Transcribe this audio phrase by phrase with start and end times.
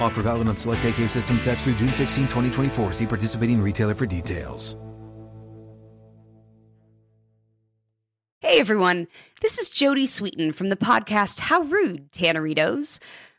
[0.00, 2.92] Offer valid on select AK system sets through June 16, 2024.
[2.92, 4.76] See participating retailer for details.
[8.40, 9.08] Hey everyone,
[9.40, 13.00] this is Jodie Sweetin from the podcast How Rude, Tanneritos.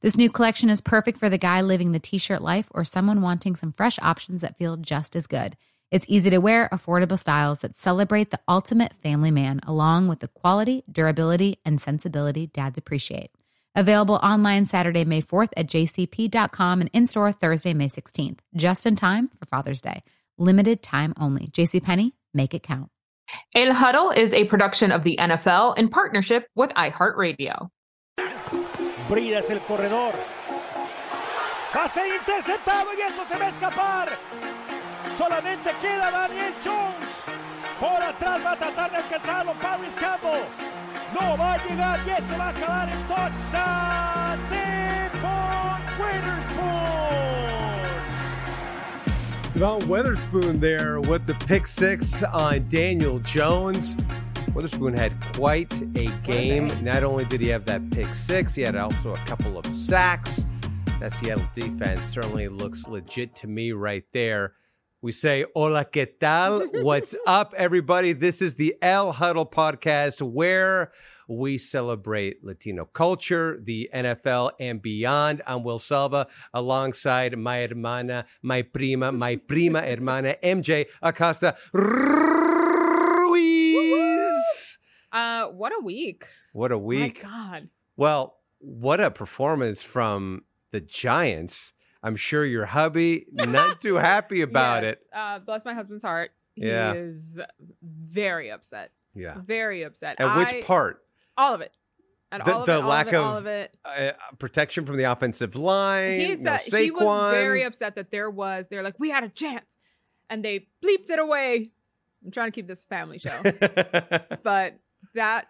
[0.00, 3.22] This new collection is perfect for the guy living the t shirt life or someone
[3.22, 5.56] wanting some fresh options that feel just as good.
[5.90, 10.28] It's easy to wear, affordable styles that celebrate the ultimate family man, along with the
[10.28, 13.30] quality, durability, and sensibility dads appreciate.
[13.74, 18.96] Available online Saturday, May 4th at jcp.com and in store Thursday, May 16th, just in
[18.96, 20.02] time for Father's Day.
[20.38, 21.48] Limited time only.
[21.48, 22.90] JCPenney, make it count.
[23.54, 27.68] El Huddle is a production of the NFL in partnership with iHeartRadio.
[29.08, 30.12] Brida es el corredor.
[31.72, 34.08] Pase interceptado y esto se va a escapar.
[35.18, 37.12] Solamente queda Daniel Jones.
[37.80, 40.44] Por atrás va a tratar de alcanzarlo Paris Campbell.
[41.14, 43.92] No va a llegar y esto va a acabar en touchdown.
[45.98, 47.02] Witherspoon.
[49.54, 53.96] Devon Witherspoon there with the pick six on Daniel Jones.
[54.54, 56.68] Witherspoon had quite a game.
[56.82, 60.44] Not only did he have that pick six, he had also a couple of sacks.
[61.00, 64.54] That Seattle defense certainly looks legit to me right there.
[65.00, 66.68] We say, Hola, ¿qué tal?
[66.82, 68.12] What's up, everybody?
[68.12, 70.92] This is the El Huddle podcast where
[71.28, 75.42] we celebrate Latino culture, the NFL, and beyond.
[75.46, 81.56] I'm Will Selva alongside my hermana, my prima, my prima hermana, MJ Acosta.
[85.12, 86.24] Uh, what a week.
[86.52, 87.22] What a week.
[87.24, 87.68] My God.
[87.96, 91.72] Well, what a performance from the Giants.
[92.02, 94.92] I'm sure your hubby not too happy about Yes.
[94.94, 95.06] it.
[95.12, 96.30] Uh, bless my husband's heart.
[96.54, 96.94] He Yeah.
[96.94, 97.38] is
[97.82, 98.90] very upset.
[99.14, 99.36] Yeah.
[99.44, 100.20] Very upset.
[100.20, 101.02] At I- which part?
[101.36, 101.72] All of it.
[102.30, 103.76] And The- all of the it, all lack of it, of- of it.
[103.84, 106.20] Uh, protection from the offensive line.
[106.46, 109.78] Uh, he was very upset that there was they're like we had a chance
[110.30, 111.70] and they bleeped it away.
[112.24, 113.38] I'm trying to keep this family show,
[114.42, 114.78] but
[115.14, 115.46] that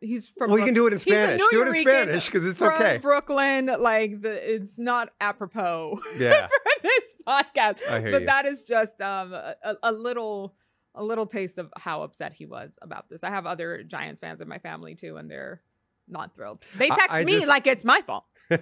[0.00, 0.50] he's from.
[0.50, 1.42] Well, you can do it in Spanish.
[1.50, 2.98] Do it in Spanish because it's from okay.
[2.98, 6.00] Brooklyn, like the it's not apropos.
[6.18, 6.46] Yeah.
[6.48, 8.26] for this podcast, I hear but you.
[8.26, 10.54] that is just um a, a- little
[10.94, 13.22] a little taste of how upset he was about this.
[13.24, 15.60] I have other Giants fans in my family too, and they're
[16.08, 16.64] not thrilled.
[16.78, 18.24] They text I me just- like it's my fault.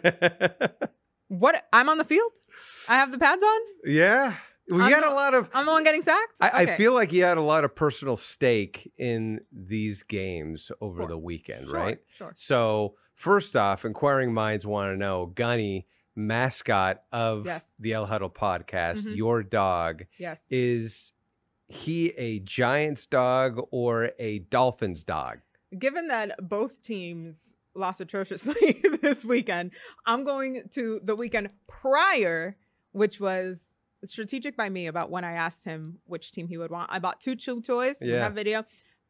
[1.28, 1.66] What?
[1.72, 2.32] I'm on the field.
[2.88, 3.60] I have the pads on.
[3.86, 4.34] yeah.
[4.68, 5.50] Well, you I'm had the- a lot of.
[5.52, 6.38] I'm the one getting sacked.
[6.40, 11.02] I, I feel like you had a lot of personal stake in these games over
[11.02, 11.08] Sure.
[11.08, 11.98] the weekend, Sure, right?
[12.16, 12.32] sure.
[12.34, 17.72] So First off, inquiring minds want to know, Gunny, mascot of Yes.
[17.78, 19.16] the El Huddle podcast, Mhm.
[19.16, 20.44] your dog, Yes.
[20.50, 21.12] is
[21.68, 25.38] he a Giants dog or a Dolphins dog?
[25.78, 29.70] Given that both teams lost atrociously this weekend,
[30.06, 32.56] I'm going to the weekend prior,
[32.90, 33.73] which was
[34.06, 36.90] strategic by me about when I asked him which team he would want.
[36.92, 37.96] I bought two chew toys.
[38.00, 38.22] Yeah.
[38.24, 38.64] have video.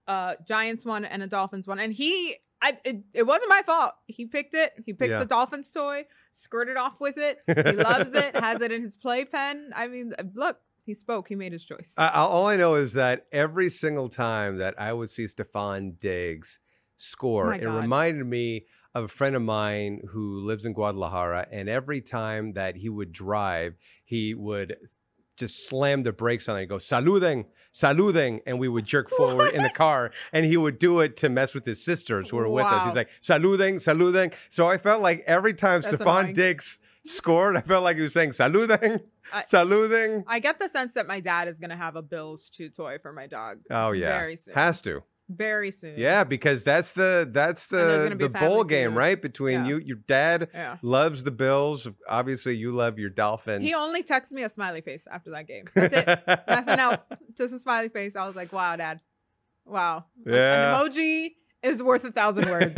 [0.07, 2.37] Uh, Giants one and a Dolphins one, and he.
[2.63, 3.93] I, it, it wasn't my fault.
[4.07, 4.73] He picked it.
[4.87, 5.19] He picked Yeah.
[5.19, 7.39] the Dolphins toy, skirted off with it.
[7.47, 8.35] He loves it.
[8.35, 9.71] Has it in his playpen.
[9.77, 10.57] I mean, look,
[10.87, 11.29] he spoke.
[11.29, 11.93] He made his choice.
[11.99, 16.59] I- all I know is that every single time that I would see Stefon Diggs
[16.97, 21.49] score, Oh it reminded me of a friend of mine who lives in Guadalajara.
[21.51, 23.75] And every time that he would drive,
[24.05, 24.77] he would
[25.37, 28.41] just slam the brakes on it and go, saluding, saluding.
[28.47, 30.13] And we would jerk forward in the car.
[30.33, 32.85] And he would do it to mess with his sisters who were with us.
[32.87, 34.33] He's like, saluding, saluding.
[34.49, 36.33] So I felt like every time That's Stefon.
[36.35, 39.01] Diggs scored, I felt like he was saying, saluding,
[39.33, 40.23] I- saluding.
[40.29, 43.13] I get the sense that my dad is gonna have a Bills chew toy for
[43.13, 43.59] my dog.
[43.71, 44.55] Oh yeah, very soon.
[44.55, 45.03] has to.
[45.29, 45.99] Very soon.
[45.99, 48.97] Yeah, because that's the that's the the bowl game, feud.
[48.99, 49.21] right?
[49.23, 49.69] Between Yeah.
[49.69, 50.77] you, your dad Yeah.
[50.83, 51.89] loves the Bills.
[52.07, 53.65] Obviously, you love your Dolphins.
[53.65, 55.65] He only texted me a smiley face after that game.
[55.75, 56.43] That's it.
[56.49, 57.01] Nothing else.
[57.39, 58.17] Just a smiley face.
[58.17, 59.01] I was like, wow, dad.
[59.65, 60.05] Wow.
[60.27, 60.79] Yeah.
[60.79, 62.75] An emoji is worth a thousand words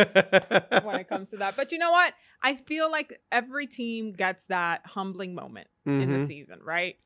[0.84, 1.56] when it comes to that.
[1.56, 2.14] But you know what?
[2.43, 6.26] I feel like every team gets that humbling moment in the Mhm.
[6.28, 6.96] season, right?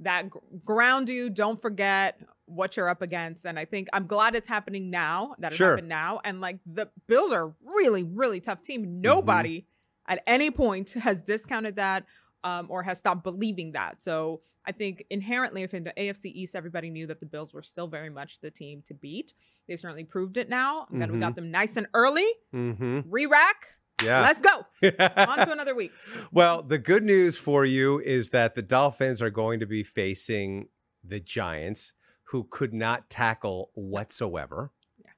[0.00, 3.44] That gr- ground you, don't forget what you're up against.
[3.46, 5.70] And I think I'm glad it's happening now, that it Sure.
[5.70, 6.20] happened now.
[6.24, 8.66] And like the Bills are a really, really tough Mm-hmm.
[8.82, 9.00] team.
[9.00, 9.66] Nobody
[10.06, 12.04] at any point has discounted that
[12.42, 14.02] um, or has stopped believing that.
[14.02, 17.62] So I think inherently, if in the AFC East, everybody knew that the Bills were
[17.62, 19.34] still very much the team to beat.
[19.68, 20.86] They certainly proved it now.
[20.90, 22.26] I'm glad we got them nice and early.
[22.54, 23.00] Mm-hmm.
[23.10, 23.68] Re-rack.
[24.02, 24.20] Yeah.
[24.22, 24.66] Let's go.
[25.16, 25.92] On to another week.
[26.32, 30.68] well, the good news for you is that the Dolphins are going to be facing
[31.02, 31.92] the Giants,
[32.24, 34.72] who could not tackle whatsoever.
[34.98, 35.10] Yeah.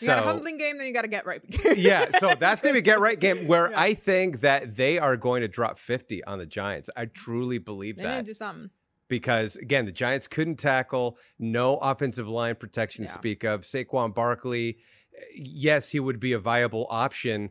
[0.00, 1.42] You got a So- humbling game, then you got to get right.
[1.76, 3.80] yeah, so that's going to be a get right game where Yeah.
[3.80, 6.88] I think that they are going to drop 50 on the Giants.
[6.96, 7.12] I mm-hmm.
[7.14, 8.02] truly believe that.
[8.02, 8.70] They need to do something.
[9.08, 13.62] because again, the Giants couldn't tackle, no offensive line protection to speak of.
[13.62, 14.78] Saquon Barkley,
[15.16, 17.50] eh, yes, he would be a viable option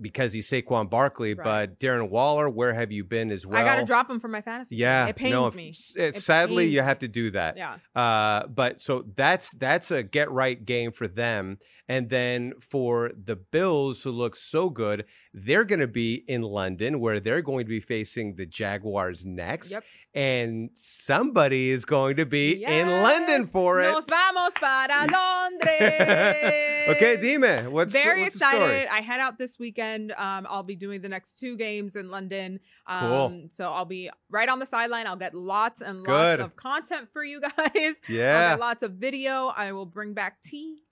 [0.00, 1.68] because he's Saquon Barkley, Right.
[1.68, 3.58] but Darren Waller, where have you been as well?
[3.60, 4.76] I got to drop him for my fantasy.
[4.76, 4.80] team.
[4.82, 5.68] Yeah, it pains no, me.
[5.96, 7.56] it- It sadly, pains you have to do that.
[7.56, 7.76] Yeah.
[7.94, 11.58] Uh, but so that's that's a get right game for them.
[11.88, 16.98] And then for the Bills, who look so good, they're going to be in London,
[16.98, 19.70] where they're going to be facing the Jaguars next.
[19.70, 19.84] Yep.
[20.12, 23.92] And somebody is going to be in London for it.
[23.92, 26.75] Nos vamos para Londres.
[26.88, 28.88] Okay, Dime, what's Very what's excited.
[28.90, 30.12] I head out this weekend.
[30.12, 32.60] Um, I'll be doing the next two games in London.
[32.86, 33.48] Um, Cool.
[33.52, 35.06] So I'll be right on the sideline.
[35.06, 36.40] I'll get lots and lots Good.
[36.40, 37.56] of content for you guys.
[37.74, 38.50] I'll Yeah.
[38.52, 39.46] get lots of video.
[39.56, 40.82] I will bring back tea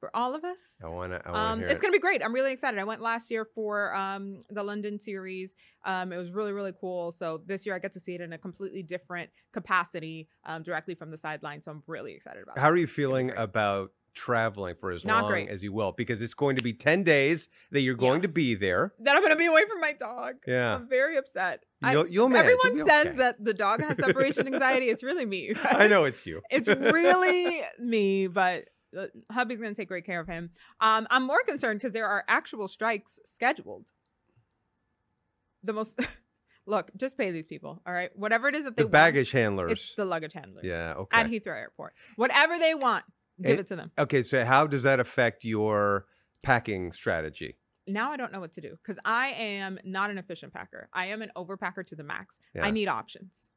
[0.00, 0.58] for all of us.
[0.84, 1.34] I want to.
[1.34, 1.80] Um, it's it.
[1.80, 2.22] gonna be great.
[2.22, 2.78] I'm really excited.
[2.78, 5.54] I went last year for um, the London series.
[5.86, 7.10] Um, it was really really cool.
[7.12, 10.94] So this year I get to see it in a completely different capacity, um, directly
[10.94, 11.62] from the sideline.
[11.62, 12.58] So I'm really excited about.
[12.58, 12.60] It.
[12.60, 12.72] How it.
[12.72, 15.48] are you It's gonna be feeling about traveling for as Not long great.
[15.48, 15.92] as you will?
[15.92, 18.22] Because it's going to be 10 days that you're going Yeah.
[18.22, 18.92] to be there.
[19.00, 20.36] that I'm gonna be away from my dog?
[20.46, 20.76] Yeah.
[20.76, 21.64] I'm very upset.
[21.82, 22.50] You'll, you'll manage.
[22.50, 23.16] You'll everyone says okay.
[23.18, 24.88] that the dog has separation anxiety.
[24.88, 25.54] It's really me.
[25.64, 26.40] I know it's you.
[26.50, 28.68] it's really me, but
[29.30, 30.50] hubby's going to take great care of him.
[30.80, 33.84] Um, I'm more concerned because there are actual strikes scheduled.
[35.62, 35.98] The most
[36.66, 38.10] look, just pay these people, all right?
[38.16, 39.94] Whatever it is that they the want, baggage it's handlers.
[39.96, 40.64] the luggage handlers.
[40.64, 40.94] Yeah.
[40.94, 41.20] Okay.
[41.20, 43.04] At Heathrow Airport, whatever they want,
[43.42, 43.90] give It- it to them.
[43.98, 44.22] okay.
[44.22, 46.06] So how does that affect your
[46.42, 47.56] packing strategy?
[47.86, 50.88] Now I don't know what to do because I am not an efficient packer.
[50.92, 52.38] I am an overpacker to the max.
[52.54, 52.64] Yeah.
[52.64, 53.50] I need options.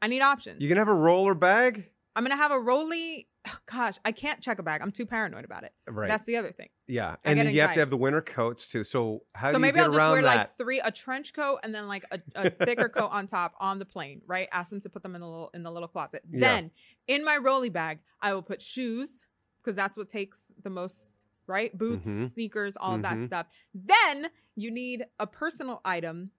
[0.00, 0.60] I need options.
[0.62, 1.88] You can have a roller bag.
[2.14, 3.28] I'm gonna have a rolly.
[3.66, 4.82] Gosh, I can't check a bag.
[4.82, 5.72] I'm too paranoid about it.
[5.88, 6.08] Right.
[6.08, 6.68] That's the other thing.
[6.92, 7.16] Yeah.
[7.24, 8.84] And then you have to have the winter coats too.
[8.84, 10.36] So how so do you maybe get I'll just wear that?
[10.36, 13.78] like three, a trench coat, and then like a, a thicker coat on top on
[13.78, 14.20] the plane.
[14.26, 14.48] Right?
[14.52, 16.22] Ask them to put them in the little in the little closet.
[16.30, 16.40] Yeah.
[16.40, 16.70] Then
[17.08, 19.24] in my rolly bag, I will put shoes
[19.62, 21.14] because that's what takes the most.
[21.46, 21.76] Right?
[21.76, 22.32] Boots, Mhm.
[22.32, 23.02] sneakers, all Mhm.
[23.02, 23.46] that stuff.
[23.74, 26.30] Then you need a personal item.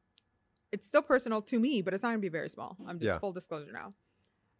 [0.72, 2.77] It's still personal to me, but it's not gonna be very small.
[2.88, 3.19] I'm just Yeah.
[3.19, 3.93] full disclosure now.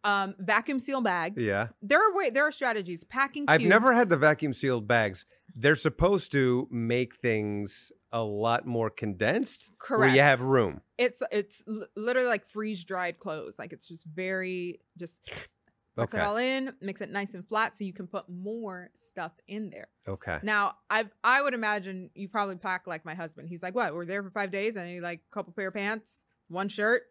[0.04, 1.42] Um, vacuum seal bags.
[1.42, 1.68] Yeah.
[1.82, 3.02] There are way there are strategies.
[3.04, 3.46] Packing.
[3.48, 5.24] I've never had the vacuum sealed bags.
[5.56, 10.14] They're supposed to make things a lot more condensed, where Correct.
[10.14, 10.82] you have room.
[10.98, 11.62] it's it's
[11.96, 15.20] literally like freeze dried clothes like it's just very just
[15.94, 16.22] Flex Okay.
[16.22, 19.70] it all in, mix it nice and flat so you can put more stuff in
[19.70, 19.86] there.
[20.08, 20.38] Okay.
[20.42, 23.48] Now, I I would imagine you probably pack like my husband.
[23.48, 23.94] He's like, what?
[23.94, 26.12] We're there for five days, and he like a couple pair of pants,
[26.48, 27.02] one shirt.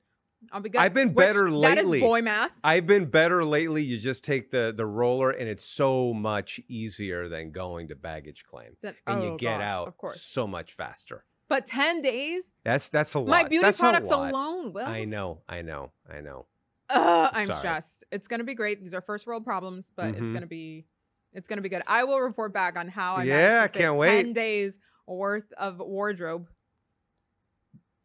[0.52, 0.82] I'll be good.
[0.82, 2.00] I've been Which- better lately.
[2.00, 2.52] is boy math.
[2.64, 3.84] I've been better lately.
[3.84, 8.44] You just take the the roller, and it's so much easier than going to baggage
[8.50, 10.22] claim, That- and you oh, get gosh, out of course.
[10.22, 11.24] so much faster.
[11.50, 13.28] But ten days, That's that's a lot.
[13.30, 14.74] my beauty That's products alone.
[14.74, 16.48] Will I know, I know, I know.
[16.90, 17.60] Uh, I'm Sorry.
[17.60, 18.04] stressed.
[18.12, 18.82] It's gonna be great.
[18.82, 20.34] These are first world problems, but it's Mhm.
[20.34, 20.86] gonna be
[21.34, 21.82] it's gonna be good.
[21.88, 24.24] I will report back on how I Yeah, managed to fit can't wait.
[24.24, 26.48] ten days worth of wardrobe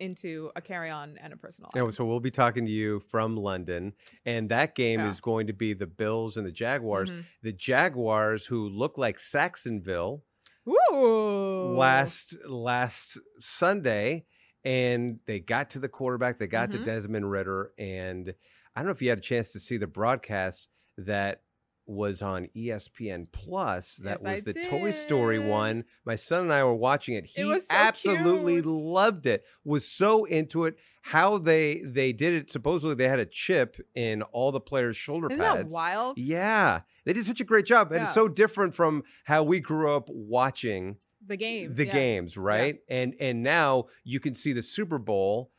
[0.01, 1.71] into a carry-on and a personal.
[1.75, 5.11] Yeah, so we'll be talking to you from London, and that game Yeah.
[5.11, 7.11] is going to be the Bills and the Jaguars.
[7.11, 7.25] Mhm.
[7.43, 10.25] The Jaguars, who look like Sacksonville
[10.69, 11.75] Ooh.
[11.77, 14.27] last last Sunday,
[14.65, 16.39] and they got to the quarterback.
[16.39, 16.85] They got to Mhm.
[16.85, 18.35] Desmond Ridder, and
[18.75, 21.43] I don't know if you had a chance to see the broadcast that
[21.89, 23.97] was on ESPN Plus.
[23.97, 25.85] That Yes, I was the Toy Story one.
[26.05, 27.25] My son and I were watching it.
[27.27, 28.67] He was so absolutely cute.
[28.67, 29.45] loved it.
[29.65, 30.77] Was so into it.
[31.03, 32.51] How they they did it.
[32.51, 35.75] Supposedly they had a chip in all the players' shoulder Isn't that pads.
[35.75, 36.19] wild?
[36.19, 39.91] Yeah, they did such a great job, and it's so different from how we grew
[39.91, 41.77] up watching The games.
[41.77, 41.93] the yeah.
[41.93, 42.81] games, right?
[42.89, 45.51] And and now you can see the Super Bowl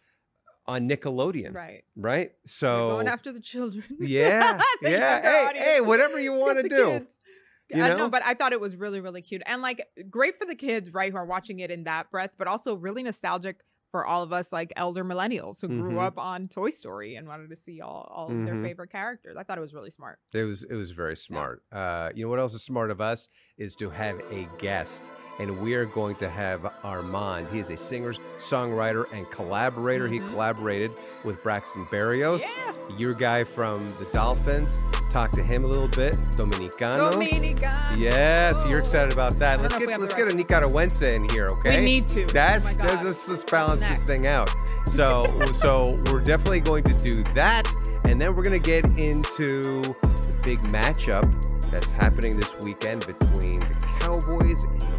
[0.70, 1.84] on Nickelodeon, right?
[1.96, 2.32] Right.
[2.46, 3.84] So They're going after the children.
[4.00, 5.22] yeah, The yeah.
[5.22, 5.66] Hey, audience.
[5.66, 6.86] hey, whatever you want to do.
[6.86, 7.20] kids.
[7.70, 7.98] you I know?
[7.98, 10.94] know, but I thought it was really, really cute and like great for the kids,
[10.94, 13.58] right, who are watching it in that breath, but also really nostalgic
[13.92, 16.06] for all of us like elder millennials who grew Mhm.
[16.06, 19.36] up on Toy Story and wanted to see all, all of their favorite characters.
[19.36, 20.20] I thought it was really smart.
[20.32, 21.64] It was it was very smart.
[21.72, 25.10] Uh, you know what else is smart of us is to have a guest,
[25.40, 27.52] and we are going to have RMAND.
[27.52, 30.08] He is a singer, songwriter, and collaborator.
[30.08, 30.30] He Mhm.
[30.32, 30.92] collaborated
[31.24, 32.74] with Braxton Berrios, Yeah.
[32.98, 34.78] your guy from the Dolphins.
[35.10, 37.12] Talk to him a little bit, Dominicano.
[37.12, 37.72] Dominican.
[37.98, 39.60] Yes, you're excited about that.
[39.62, 41.80] Let's get let's get a Nicaragüense in here, okay?
[41.80, 42.26] We need to.
[42.28, 44.54] That's oh let's, let's, balance this thing out.
[44.86, 45.26] So
[45.60, 47.68] so we're definitely going to do that,
[48.08, 51.24] and then we're gonna get into the big matchup
[51.72, 54.99] that's happening this weekend between the Cowboys and the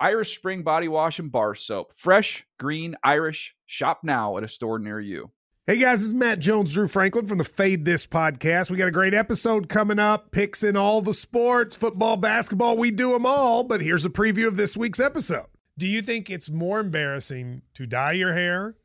[0.00, 1.92] Irish Spring Body Wash and Bar Soap.
[1.96, 3.56] Fresh, green, Irish.
[3.66, 5.32] Shop now at a store near you.
[5.66, 8.70] Hey guys, this is Matt Jones, Drew Franklin from the Fade This podcast.
[8.70, 12.90] We got a great episode coming up, picks in all the sports, football, basketball, we
[12.90, 13.64] do them all.
[13.64, 15.46] But here's a preview of this week's episode.
[15.76, 18.76] Do you think it's more embarrassing to dye your hair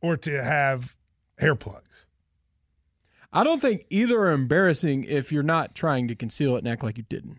[0.00, 0.96] or to have
[1.38, 2.06] hair plugs?
[3.32, 6.84] I don't think either are embarrassing if you're not trying to conceal it and act
[6.84, 7.38] like you didn't.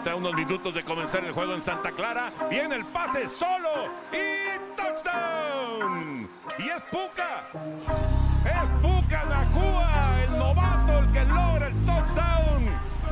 [0.00, 2.32] Está unos minutos de comenzar el juego en Santa Clara.
[2.48, 6.26] Viene el pase solo y touchdown.
[6.58, 7.50] Y es Puka.
[8.46, 12.64] Es Puka Nakua, el novato, el que logra el touchdown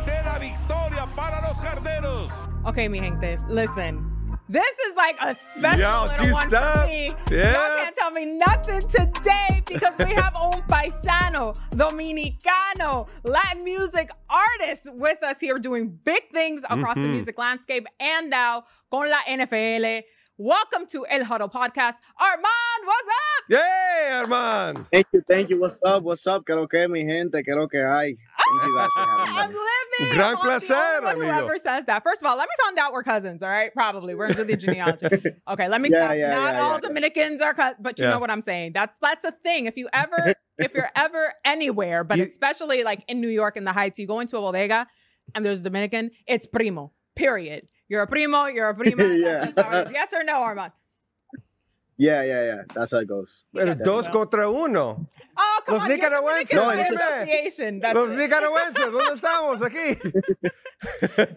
[0.07, 2.33] de la victoria para los carneros.
[2.64, 4.07] Okay, mi gente, listen.
[4.50, 7.10] This is like a special Y'all little one for me.
[7.30, 7.52] Yeah.
[7.52, 14.88] Y'all can't tell me nothing today because we have un paisano, dominicano, Latin music artist
[14.94, 17.12] with us here doing big things across the Mhm.
[17.16, 20.02] music landscape and now con la NFL.
[20.40, 21.97] Welcome to El Huddle Podcast.
[22.21, 23.45] RMAND, what's up?
[23.49, 24.87] Yeah, RMAND.
[24.92, 25.59] Thank you, thank you.
[25.59, 26.04] What's up?
[26.04, 26.45] What's up?
[26.47, 27.42] ¿Qué lo que, mi gente?
[27.42, 28.14] ¿Qué lo que hay?
[28.14, 29.59] Thank you for having ah, I'm me.
[29.59, 30.16] living.
[30.16, 31.33] Gran I'm the only placer, one amigo.
[31.33, 32.04] Whoever says that.
[32.04, 33.42] First of all, let me find out we're cousins.
[33.42, 35.07] All right, probably we're into the genealogy.
[35.49, 36.16] Okay, let me Yeah, stop.
[36.16, 36.80] yeah, Not yeah, all yeah.
[36.83, 38.12] Dominicans are cousins, but you Yeah.
[38.12, 38.73] know what I'm saying.
[38.75, 39.66] That's that's a thing.
[39.66, 43.64] If you ever, if you're ever anywhere, but You- especially like in New York in
[43.64, 44.87] the Heights, you go into a bodega
[45.35, 46.12] and there's a Dominican.
[46.28, 46.92] It's primo.
[47.16, 47.66] Period.
[47.88, 48.47] You're a primo.
[48.47, 48.97] You're a prima.
[49.02, 49.45] That's Yeah.
[49.47, 49.92] just how it is.
[49.92, 50.73] Yes or no, RMAND?
[52.00, 52.62] Yeah, yeah, yeah.
[52.75, 53.45] That's how it goes.
[53.52, 55.09] Pero dos contra uno.
[55.37, 55.88] Oh, come Los on.
[55.90, 57.80] you're nicaragüenses, No, Flavor it's- Association.
[57.80, 58.18] That's Los it.
[58.18, 59.99] nicaragüenses, ¿dónde estamos aquí?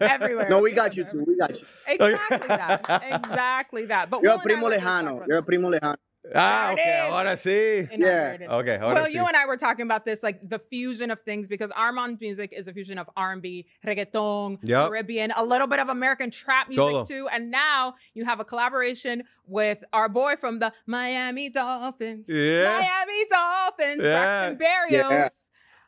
[0.00, 0.48] everywhere.
[0.48, 1.24] No, we got you too.
[1.26, 1.66] We got you.
[1.88, 3.02] Exactly that.
[3.12, 4.08] Exactly that.
[4.10, 5.04] But You're a primo and I were just lejano.
[5.18, 5.96] talking You're a primo lejano.
[6.34, 7.12] Ah, ok, is.
[7.12, 7.88] ahora sí.
[7.90, 7.98] that.
[8.40, 8.46] Yeah.
[8.48, 9.14] Ok, ahora Well, sí.
[9.14, 12.52] you and I were talking about this, like the fusion of things, because RMAND's music
[12.52, 14.88] is a fusion of R&B, reggaeton, Yep.
[14.88, 17.04] Caribbean, a little bit of American trap music Todo.
[17.04, 22.28] too, and now you have a collaboration with our boy from the Miami Dolphins.
[22.28, 22.78] Yeah.
[22.78, 24.50] Miami Dolphins, Yeah.
[24.52, 25.10] Braxton Berrios.
[25.10, 25.28] Yeah.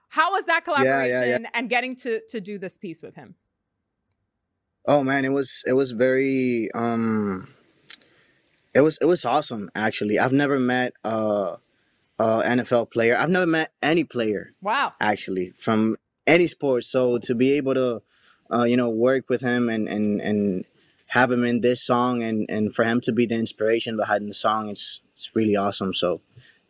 [0.08, 1.04] How was that Yeah, yeah, yeah.
[1.10, 3.36] collaboration and getting to to do this piece with him?
[4.86, 7.53] Oh man, it was it was very um
[8.74, 10.18] it was it was awesome actually.
[10.18, 11.56] I've never met a,
[12.18, 13.16] a NFL player.
[13.16, 14.92] I've never met any player Wow.
[15.00, 16.84] actually from any sport.
[16.84, 18.02] So to be able to
[18.52, 20.64] uh, you know work with him and and and
[21.08, 24.34] have him in this song and and for him to be the inspiration behind the
[24.34, 25.94] song it's it's really awesome.
[25.94, 26.20] So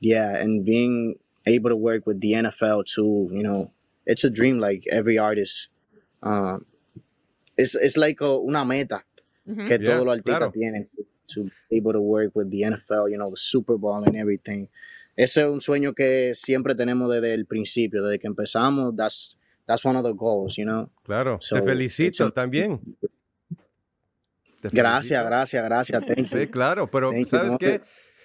[0.01, 3.71] yeah, and being able to work with the NFL too, you know,
[4.07, 5.69] it's a dream like every artist.
[6.23, 6.67] Um
[7.57, 9.03] it's it's like a, una meta
[9.49, 9.67] Mhm.
[9.69, 10.53] que Yeah, todos los artistas claro.
[10.53, 10.89] tienen
[11.29, 14.69] to be able to work with the NFL, you know, the Super Bowl and everything.
[15.17, 18.97] Ese es un sueño que siempre tenemos desde el principio, desde que empezamos.
[18.97, 20.91] That's that's one of the goals, you know.
[21.05, 22.81] Claro, So, te felicito a- también.
[24.63, 26.05] Gracias, gracias, gracias.
[26.07, 26.51] Thank Sí, you.
[26.51, 27.81] claro, pero Thank you, ¿sabes no, qué?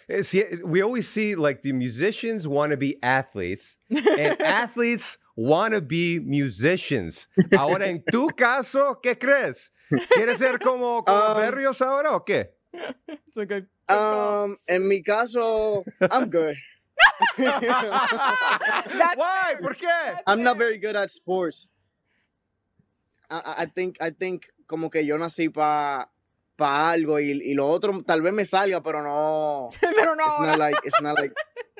[0.08, 5.82] Eh, we always see like the musicians want to be athletes and athletes want to
[5.82, 7.27] be musicians.
[7.56, 9.72] Ahora, en tu caso, ¿qué crees?
[10.15, 12.56] ¿Quieres ser como, como Um, Berrios ahora o qué?
[13.08, 13.68] It's a good.
[13.88, 16.56] Um, en mi caso, I'm good.
[17.38, 19.55] That's Why?
[19.62, 19.88] ¿Por qué?
[19.88, 21.70] That's I'm not very good at sports.
[23.29, 26.10] I, I- think I think como que yo nací para
[26.58, 29.70] pa algo y, y lo otro tal vez me salga, pero no.
[29.82, 30.25] Pero no.
[30.25, 31.34] It's not like it's not like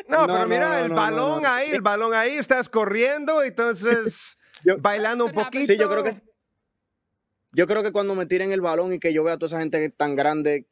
[0.08, 1.50] No, No, pero mira, no, el no, balón no.
[1.50, 5.66] ahí, el balón ahí, estás corriendo, entonces Yo- bailando un poquito.
[5.68, 6.14] Sí, yo creo que
[7.54, 9.60] yo creo que cuando me tiren el balón y que yo vea a toda esa
[9.60, 10.68] gente tan grande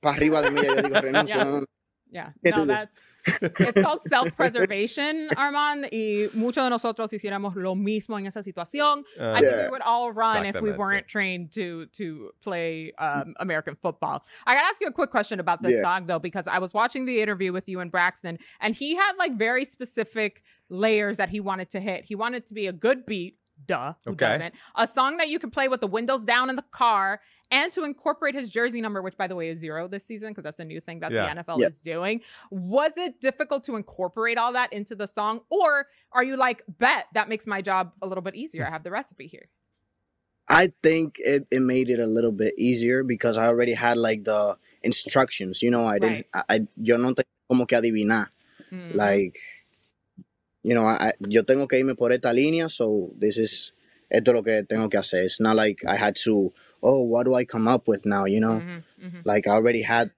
[0.00, 1.36] para arriba de mí, yo digo renuncio.
[1.38, 1.44] Yeah.
[1.44, 1.66] no, no.
[2.10, 5.88] Yeah, no, that's it's called self-preservation, RMAND.
[5.92, 9.04] Y muchos de nosotros hiciéramos lo mismo en esa situación.
[9.20, 9.64] Ah, I think Yeah.
[9.66, 14.24] we would all run if we weren't trained to to play um, American football.
[14.46, 15.82] I gotta ask you a quick question about this Yeah.
[15.82, 19.12] song though, because I was watching the interview with you and Braxton, and he had
[19.18, 22.06] like very specific layers that he wanted to hit.
[22.06, 23.36] He wanted to be a good beat.
[23.66, 24.26] Duh, who Okay.
[24.26, 24.54] doesn't?
[24.76, 27.84] A song that you can play with the windows down in the car, and to
[27.84, 30.64] incorporate his jersey number, which by the way is zero this season because that's a
[30.64, 31.24] new thing that Yeah.
[31.34, 31.68] the NFL Yeah.
[31.68, 32.20] is doing.
[32.50, 37.06] Was it difficult to incorporate all that into the song, or are you like, bet
[37.14, 38.66] that makes my job a little bit easier?
[38.66, 39.48] I have the recipe here.
[40.50, 44.24] I think it, it made it a little bit easier because I already had like
[44.24, 45.60] the instructions.
[45.62, 46.26] You know, I didn't.
[46.32, 48.28] I, I yo no tengo como que adivinar.
[48.72, 48.94] Mhm.
[48.94, 49.38] Like,
[50.68, 53.72] you know, I, I- yo tengo que irme por esta línea, so this is
[54.10, 55.24] esto es lo que tengo que hacer.
[55.24, 56.52] It's not like I had to.
[56.82, 58.24] Oh, what do I come up with now?
[58.26, 59.20] You know, Mhm, mhm.
[59.24, 60.10] like I already had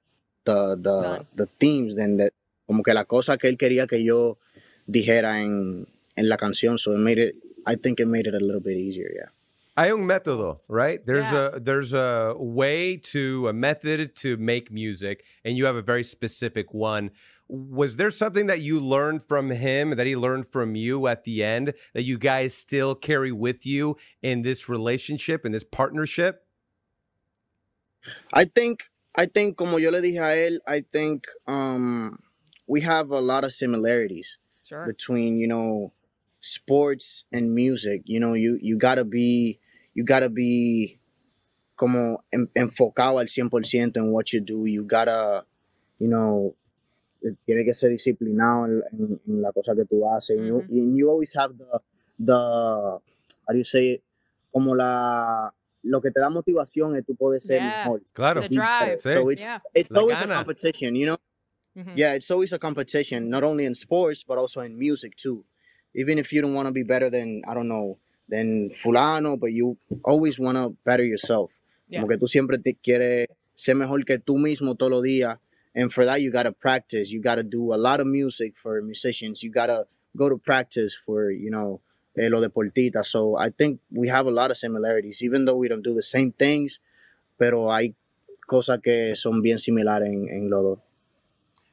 [0.45, 1.27] the the Done.
[1.37, 2.33] the themes, then that
[2.67, 4.39] como que la cosa que él quería que yo
[4.87, 5.87] dijera en
[6.17, 7.35] en la canción, so it made it.
[7.67, 9.11] I think it made it a little bit easier.
[9.15, 9.29] Yeah.
[9.77, 11.01] Hay un método, right?
[11.07, 11.51] There's Yeah.
[11.57, 16.03] a there's a way to a method to make music, and you have a very
[16.05, 17.11] specific one.
[17.53, 21.43] Was there something that you learned from him that he learned from you at the
[21.43, 26.45] end that you guys still carry with you in this relationship in this partnership?
[28.33, 28.85] I think
[29.15, 32.19] I think como yo le dije a él, I think um
[32.67, 34.87] we have a lot of similarities Sure.
[34.87, 35.93] between, you know,
[36.41, 38.03] sports and music.
[38.05, 39.59] You know, you you got to be
[39.95, 41.01] you got to be
[41.77, 44.67] como en, enfocado al 100% en what you do.
[44.67, 45.45] You got to,
[45.99, 46.55] you know,
[47.45, 50.39] tiene que ser disciplinado en, en- en la cosa que tú haces.
[50.39, 51.65] And you, and you always have the
[52.19, 53.01] the how
[53.53, 54.03] do you say it?
[54.53, 55.53] Como la
[55.83, 57.85] lo que te da motivación es tú poder ser Yeah.
[57.85, 58.03] mejor.
[58.13, 58.41] Claro.
[58.43, 58.99] The be better.
[59.03, 59.15] drive.
[59.15, 59.61] So it's Yeah.
[59.75, 60.35] it's La always gana.
[60.35, 61.17] a competition, you know.
[61.77, 61.97] Mhm.
[61.97, 65.45] Yeah, it's always a competition, not only in sports but also in music too.
[65.95, 69.51] Even if you don't want to be better than I don't know than fulano, but
[69.51, 71.53] you always want to better yourself.
[71.89, 72.01] Yeah.
[72.01, 75.39] Como que tú siempre te quieres ser mejor que tú mismo todos los días
[75.75, 77.11] and for that you gotta practice.
[77.11, 79.43] You gotta do a lot of music for musicians.
[79.43, 81.81] You gotta go to practice for you know
[82.19, 83.05] eh, lo deportista.
[83.05, 86.03] So I think we have a lot of similarities, even though we don't do the
[86.03, 86.81] same things.
[87.39, 87.95] Pero hay
[88.47, 90.79] cosas que son bien similares en, en los dos.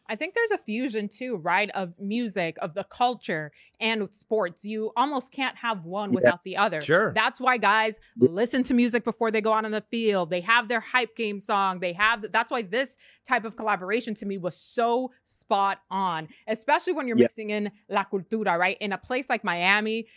[0.10, 1.70] I think there's a fusion too, right?
[1.72, 4.64] Of music, of the culture, and with sports.
[4.66, 6.16] You almost can't have one Yeah.
[6.16, 6.82] without the other.
[6.82, 7.14] Sure.
[7.14, 10.30] That's why guys listen to music before they go out on the field.
[10.30, 11.80] They have their hype game song.
[11.80, 16.94] They have that's why this type of collaboration to me was so spot on, especially
[16.94, 17.24] when you're Yeah.
[17.26, 18.78] mixing in la cultura, right?
[18.80, 20.08] In a place like Miami,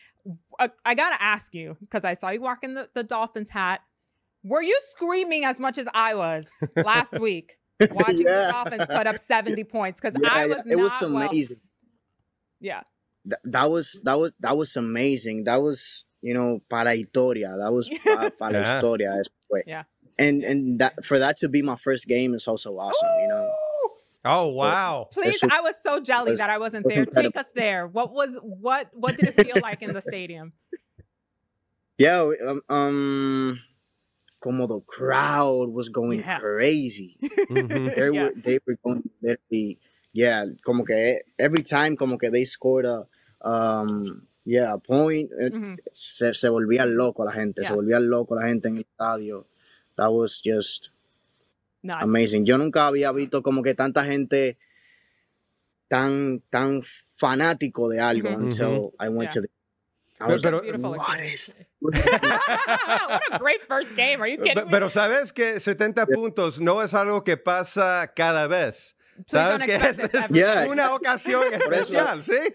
[0.59, 3.81] uh, I gotta ask you because I saw you walking the, the Dolphins hat.
[4.45, 7.57] Were you screaming as much as I was last week?
[7.91, 8.53] Watching the Yeah.
[8.53, 11.61] Dolphins put up 70 points because Yeah, I yeah, was it was not well- amazing.
[12.61, 12.83] yeah.
[13.25, 15.45] Th- that was that was that was amazing.
[15.45, 17.55] That was you know para historia.
[17.63, 18.75] That was para, para Yeah.
[18.75, 19.17] historia.
[19.23, 19.63] después.
[19.67, 19.83] Yeah.
[20.19, 23.09] And and that for that to be my first game is also awesome.
[23.21, 23.51] You know.
[24.23, 25.09] Oh wow!
[25.13, 27.07] Please, Eso- I was so jelly was- that I wasn't was there.
[27.07, 27.87] Take us there.
[27.87, 30.53] What was what what did it feel like in the stadium?
[31.99, 32.31] Yeah.
[32.47, 32.63] Um.
[32.71, 33.61] um
[34.41, 36.41] como the crowd was going Yeah.
[36.41, 37.17] crazy.
[37.51, 38.11] They Yeah.
[38.11, 39.79] were they were going literally.
[40.13, 40.47] Yeah.
[40.65, 43.07] Como que every time como que they scored a
[43.47, 45.31] um yeah a point.
[45.39, 47.77] eh, se, se volvía loco la gente, se Yeah.
[47.77, 49.47] volvía loco la gente en el estadio.
[49.97, 50.91] That was just
[51.85, 52.45] amazing.
[52.47, 54.57] Yo nunca había visto como que tanta gente
[55.89, 56.83] tan tan
[57.17, 59.43] fanático de algo until I went Yeah.
[59.43, 59.49] to the.
[60.21, 61.49] I Pero- was pero- like, Beautiful what experience.
[61.49, 61.55] is?
[61.81, 64.21] what a great first game.
[64.21, 64.71] Are you kidding Pe- me?
[64.71, 68.95] Pero sabes que 70 puntos no es algo que pasa cada vez.
[69.29, 70.55] Please Sabes don't que expect this es every Yeah.
[70.65, 70.69] day.
[70.69, 72.53] una ocasión Por eso- especial, ¿sí?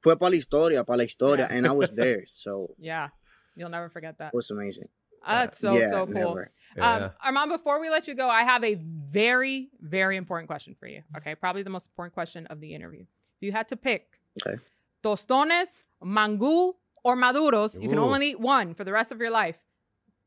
[0.00, 1.56] Fue para la historia, para la historia, Yeah.
[1.58, 3.08] and I was there, so Yeah.
[3.54, 4.28] You'll never forget that.
[4.28, 4.88] it was amazing.
[5.26, 6.14] That's so yeah, so cool.
[6.14, 6.50] never.
[6.78, 7.10] Um, Yeah.
[7.30, 11.02] RMAND, before we let you go, I have a very, very important question for you.
[11.18, 13.02] Okay, probably the most important question of the interview.
[13.02, 14.56] If you had to pick Okay.
[15.02, 19.58] Tostones, mangú, or maduros, you can only eat one for the rest of your life.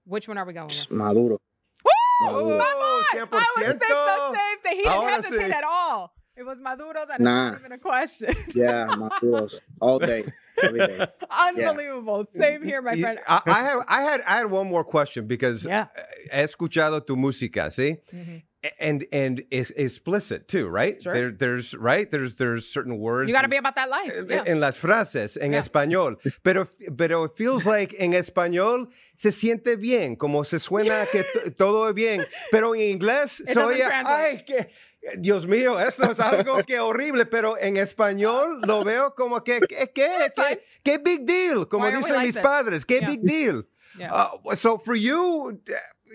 [0.05, 0.91] Which one are we going with?
[0.91, 1.39] Maduro.
[1.83, 2.21] Woo!
[2.21, 2.59] Maduro.
[2.59, 3.03] On!
[3.13, 4.35] I would think the 100%.
[4.35, 4.77] same thing.
[4.77, 6.13] He didn't hesitate at all.
[6.37, 7.47] It was maduros, and Nah.
[7.47, 8.35] it's not even a question.
[8.55, 10.25] Yeah, Maduros all day,
[10.61, 11.07] every day.
[11.31, 12.25] Unbelievable.
[12.25, 13.19] Same here, my friend.
[13.27, 15.87] I, I have, I had, I had one more question because Yeah.
[16.31, 17.99] he escuchado tu música, ¿sí?
[18.13, 18.43] Mhm.
[18.79, 20.99] And and it's explicit too, right?
[21.01, 21.13] Sure.
[21.13, 22.09] There, there's right.
[22.09, 23.27] There's there's certain words.
[23.29, 24.11] You got to and- be about that life.
[24.11, 24.43] en, Yeah.
[24.47, 25.59] en las frases en Yeah.
[25.61, 26.67] español, pero,
[26.97, 31.87] pero it feels like en español se siente bien, como se suena que t- todo
[31.89, 34.25] es bien, pero en inglés It se doesn't translate.
[34.25, 34.69] ay, que,
[35.17, 39.91] Dios mío, esto es algo que horrible, pero en español lo veo como que, que,
[39.93, 42.43] que, que, que big deal, como Why are we dicen like mis this?
[42.43, 43.07] padres, que Yeah.
[43.07, 43.63] big deal.
[43.97, 44.11] Yeah.
[44.13, 45.57] Uh, so for you,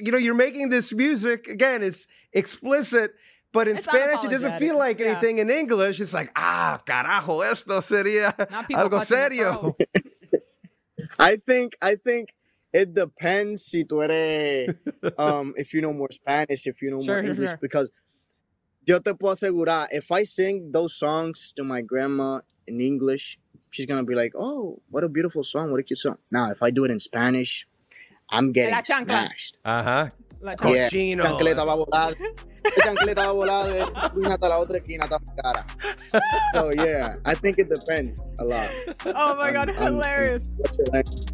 [0.03, 1.83] you know, you're making this music again.
[1.83, 3.13] It's explicit,
[3.53, 5.07] but in It's Spanish, it doesn't feel unapologetic, like yeah.
[5.13, 5.39] anything.
[5.39, 8.35] In English, it's like ah, carajo, esto sería
[8.75, 9.77] algo serio.
[11.19, 12.35] I think I think
[12.73, 14.75] it depends si tú eres
[15.19, 17.59] um if you know more Spanish, if you know Sure, more English, sure.
[17.63, 17.91] because
[18.91, 23.39] yo te puedo asegurar, if I sing those songs to my grandma in English,
[23.71, 25.71] she's gonna be like, "Oh, what a beautiful song!
[25.71, 27.67] What a cute song." Now, if I do it in Spanish,
[28.31, 29.27] I'm getting La chancla.
[29.27, 29.57] smashed.
[29.65, 30.13] Ajá.
[30.43, 31.23] La Yeah, Cochino.
[31.25, 32.15] chancleta va a volar.
[32.65, 35.63] Esta chancleta va a volar de esta esquina hasta la otra esquina hasta mi cara.
[36.55, 38.71] So yeah, I think it depends a lot.
[39.07, 40.49] Oh my God, on- on hilarious.
[40.57, 41.27] what's your language.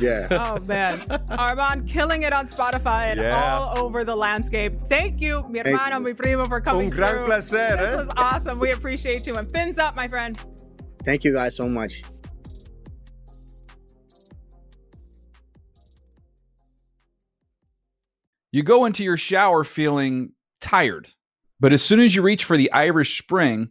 [0.00, 0.26] Yeah.
[0.30, 3.56] Oh man, RMAND killing it on Spotify and Yeah.
[3.56, 4.72] all over the landscape.
[4.88, 6.04] Thank you, mi Thank hermano, you.
[6.04, 7.26] mi primo, for coming Un gran through.
[7.26, 7.96] placer, This eh?
[7.96, 8.58] was awesome.
[8.58, 9.34] We appreciate you.
[9.34, 10.42] And fins up, my friend.
[11.04, 12.02] Thank you guys so much.
[18.52, 21.08] You go into your shower feeling tired,
[21.60, 23.70] but as soon as you reach for the Irish Spring,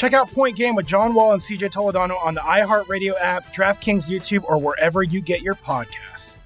[0.00, 4.08] Check out Point Game with John Wall and CJ Toledano on the iHeartRadio app, DraftKings
[4.08, 6.38] YouTube, or wherever you get your podcasts.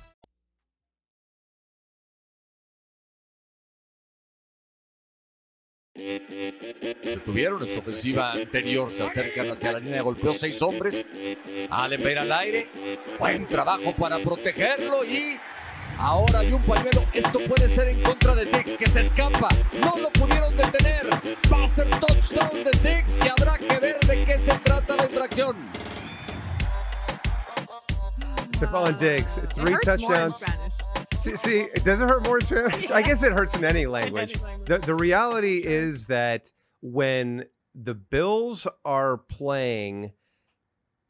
[7.24, 10.02] Tuvieron ofensiva anterior, se hacia la línea
[10.34, 11.04] seis hombres.
[11.70, 11.92] Al
[12.32, 12.66] aire.
[13.20, 15.38] Buen trabajo para protegerlo y
[15.96, 17.04] ahora un pañuelo.
[17.12, 19.46] Esto puede ser en contra de que se escapa.
[28.54, 30.36] Stefon Diggs, three in touchdowns.
[30.36, 30.72] Spanish.
[31.20, 32.90] See, see, it doesn't hurt more in Spanish.
[32.90, 34.36] I guess it hurts in any language.
[34.66, 36.50] The the reality is that
[36.82, 40.12] when the Bills are playing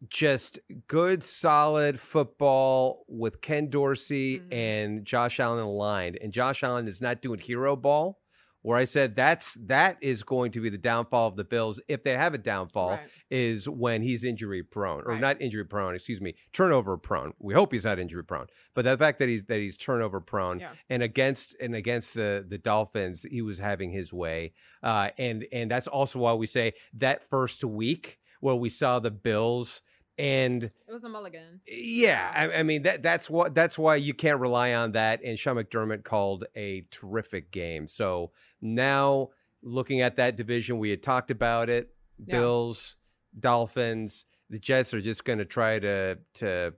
[0.09, 4.53] just good, solid football with Ken Dorsey Mm-hmm.
[4.53, 8.21] and Josh Allen aligned, and Josh Allen is not doing hero ball.
[8.65, 12.03] Where I said that's that is going to be the downfall of the Bills if
[12.03, 13.11] they have a downfall Right.
[13.31, 15.21] is when he's injury prone or Right.
[15.21, 17.35] not injury prone, excuse me, turnover prone.
[17.39, 20.61] We hope he's not injury prone, but the fact that he's that he's turnover prone
[20.61, 20.73] Yeah.
[20.89, 25.71] and against and against the the Dolphins, he was having his way, uh, and and
[25.71, 29.83] that's also why we say that first week where we saw the Bills
[30.19, 31.61] and It was a mulligan.
[31.67, 35.21] yeah, I, I mean that that's what that's why you can't rely on that.
[35.25, 37.89] And Sean McDermott called a terrific game.
[37.89, 39.31] So now
[39.63, 41.91] looking at that division, we had talked about it.
[42.19, 42.37] Yeah.
[42.39, 42.97] Bills,
[43.39, 46.75] Dolphins, the Jets are just going to try to to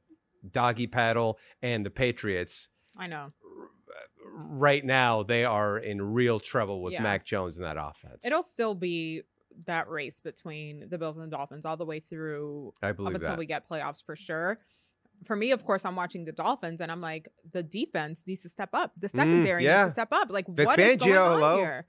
[0.50, 3.32] doggy paddle, and the Patriots I know.
[4.32, 7.02] right now they are in real trouble with Yeah.
[7.02, 8.24] Mac Jones in that offense.
[8.24, 9.22] It'll still be
[9.66, 13.14] that race between the Bills and the Dolphins all the way through I up believe
[13.14, 13.38] until that.
[13.38, 14.58] we get playoffs for sure.
[15.24, 18.48] For me, of course, I'm watching the Dolphins and I'm like, the defense needs to
[18.50, 18.92] step up.
[18.98, 19.82] The secondary Mm, yeah.
[19.84, 20.28] needs to step up.
[20.30, 21.56] Like, Vic what is going on hello.
[21.56, 21.86] here?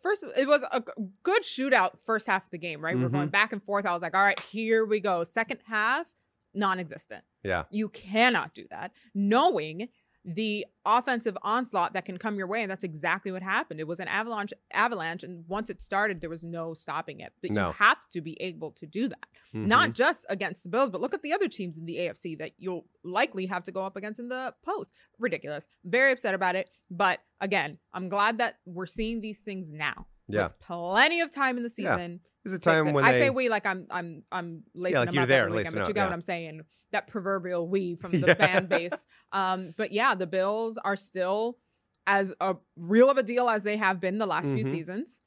[0.00, 0.82] First, it was a
[1.24, 2.96] good shootout first half of the game, right?
[2.98, 3.32] We're going Mhm.
[3.32, 3.84] back and forth.
[3.86, 5.24] I was like, all right, here we go.
[5.24, 6.06] Second half,
[6.54, 7.24] non-existent.
[7.42, 7.64] yeah.
[7.70, 9.88] You cannot do that, knowing
[10.24, 13.80] the offensive onslaught that can come your way, and that's exactly what happened.
[13.80, 17.32] It was an avalanche, avalanche, and once it started, there was no stopping it.
[17.42, 17.68] But No.
[17.68, 19.66] you have to be able to do that, Mhm.
[19.66, 22.52] not just against the Bills, but look at the other teams in the AFC that
[22.56, 24.92] you'll likely have to go up against in the post.
[25.18, 25.66] Ridiculous.
[25.84, 30.06] Very upset about it, but again, I'm glad that we're seeing these things now.
[30.28, 30.44] Yeah.
[30.44, 31.96] With plenty of time in the Yeah.
[32.44, 35.14] There's a time when I they- say we like I'm I'm I'm lacing like them
[35.14, 36.06] you're up there, every weekend, lacing but you get yeah.
[36.06, 36.60] what I'm saying.
[36.92, 38.34] That proverbial we from the Yeah.
[38.34, 38.92] fan base.
[39.32, 41.58] Um, but yeah, the Bills are still
[42.06, 44.70] as a real of a deal as they have been the last few Mhm.
[44.70, 45.20] seasons,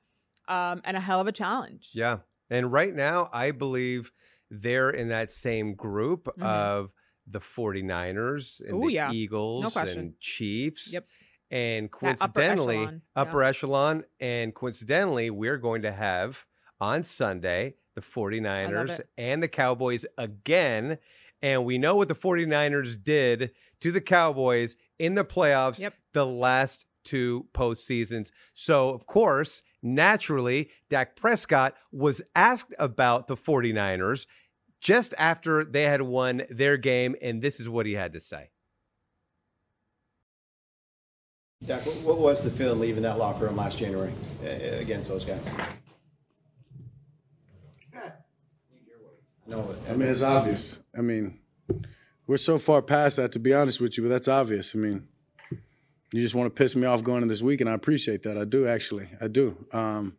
[0.50, 1.90] um, and a hell of a challenge.
[1.94, 2.18] Yeah.
[2.50, 4.12] And right now, I believe
[4.52, 6.44] they're in that same group Mhm.
[6.46, 6.92] of
[7.26, 9.12] the 49ers and Ooh, the yeah.
[9.12, 10.00] Eagles question.
[10.00, 10.92] and Chiefs.
[10.94, 11.08] Yep.
[11.50, 13.48] And That upper coincidentally, echelon, upper yeah.
[13.50, 14.04] echelon.
[14.20, 16.46] And coincidentally, we're going to have
[16.80, 20.98] on Sunday the 49ers and the Cowboys again.
[21.42, 25.94] And we know what the 49ers did to the Cowboys in the playoffs Yep.
[26.14, 28.32] the last two postseasons.
[28.54, 34.26] So, of course, naturally, Dak Prescott was asked about the 49ers
[34.82, 37.16] just after they had won their game.
[37.22, 38.50] And this is what he had to say.
[41.66, 44.12] Dak, what- what was the feeling leaving that locker room last January
[44.44, 45.44] uh, against those guys?
[49.48, 50.84] No, I mean, it's obvious.
[50.98, 51.40] I mean,
[52.28, 54.76] we're so far past that, to be honest with you, but that's obvious.
[54.76, 55.08] I mean,
[56.12, 58.38] you just want to piss me off going into this week, and I appreciate that.
[58.38, 59.08] I do, actually.
[59.22, 59.56] I do.
[59.72, 60.16] Um,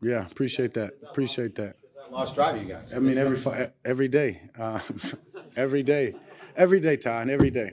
[0.00, 0.94] yeah, appreciate that.
[1.08, 1.76] Appreciate that.
[1.94, 2.92] that lost drive you guys.
[2.94, 4.80] I mean, every every day, uh,
[5.56, 6.14] every day,
[6.56, 7.72] every day, Ty, every day.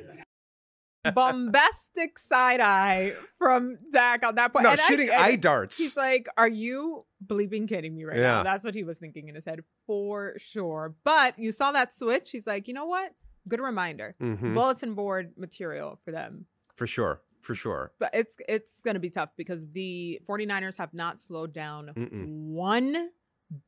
[1.15, 4.63] Bombastic side eye from Dak on that point.
[4.63, 5.77] No, And I shooting get eye darts.
[5.77, 8.37] He's like, "Are you bleeping kidding me right Yeah.
[8.37, 10.95] now?" That's what he was thinking in his head for sure.
[11.03, 12.31] But you saw that switch.
[12.31, 13.13] He's like, "You know what?
[13.47, 14.15] Good reminder.
[14.21, 14.53] Mhm.
[14.53, 16.45] Bulletin board material for them."
[16.75, 17.21] For sure.
[17.41, 17.93] For sure.
[17.99, 22.25] But it's it's going to be tough because the 49ers have not slowed down Mm-mm.
[22.53, 23.09] one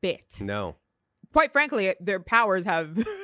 [0.00, 0.40] bit.
[0.40, 0.76] No.
[1.32, 2.94] Quite frankly, their powers have,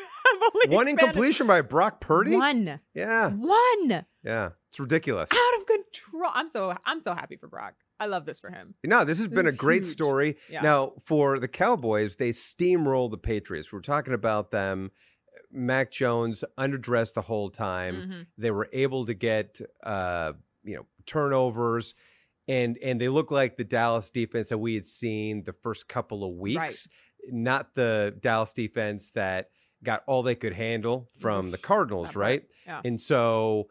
[0.69, 2.35] One incompletion by Brock Purdy?
[2.37, 2.81] One.
[2.95, 3.31] Yeah.
[3.31, 4.05] One.
[4.25, 4.51] Yeah.
[4.71, 5.31] It's ridiculous.
[5.33, 6.31] Out of control.
[6.35, 7.75] I'm so I'm so happy for Brock.
[8.01, 8.75] I love this for him.
[8.85, 9.93] No, this has This been a great huge.
[9.93, 10.37] story.
[10.51, 10.61] Yeah.
[10.62, 13.73] Now, for the Cowboys, they steamroll the Patriots.
[13.73, 14.91] We're talking about them
[15.51, 17.95] Mac Jones underdressed the whole time.
[17.97, 18.27] Mhm.
[18.37, 21.95] They were able to get uh, you know turnovers,
[22.47, 26.23] and and they look like the Dallas defense that we had seen the first couple
[26.25, 26.87] of weeks,
[27.31, 29.51] not the Dallas defense that
[29.85, 32.43] got all they could handle from the Cardinals, right?
[32.67, 32.81] Yeah.
[32.85, 33.69] And so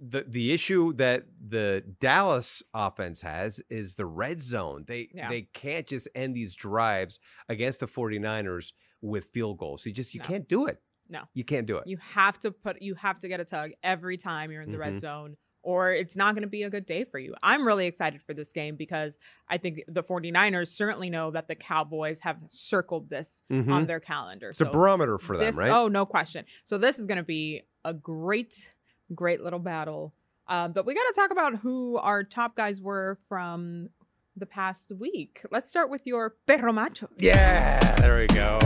[0.00, 4.84] the the issue that the Dallas offense has is the red zone.
[4.86, 5.28] They Yeah.
[5.28, 7.18] they can't just end these drives
[7.48, 9.84] against the 49ers with field goals.
[9.84, 10.26] You just you No.
[10.26, 10.80] can't do it.
[11.08, 11.22] No.
[11.34, 11.86] You can't do it.
[11.88, 14.76] You have to put you have to get a tug every time you're in the
[14.78, 14.80] Mhm.
[14.80, 17.34] red zone or it's not going to be a good day for you.
[17.42, 19.18] I'm really excited for this game because
[19.48, 23.86] I think the 49ers certainly know that the Cowboys have circled this on Mhm.
[23.86, 24.50] their calendar.
[24.50, 25.70] It's a barometer for them, this- right?
[25.70, 26.44] Oh, no question.
[26.64, 28.72] So this is going to be a great
[29.14, 30.14] great little battle.
[30.46, 33.88] Um, but we got to talk about who our top guys were from
[34.36, 35.42] the past week.
[35.50, 37.08] Let's start with your perro macho.
[37.18, 38.58] Yeah, there we go.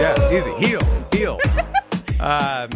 [0.00, 0.66] Yeah, easy.
[0.66, 0.80] Heel,
[1.12, 1.38] heel.
[2.20, 2.68] um,